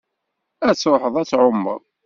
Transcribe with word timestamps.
Ad 0.67 0.75
truḥeḍ 0.77 1.15
ad 1.21 1.27
tɛummeḍ? 1.27 1.81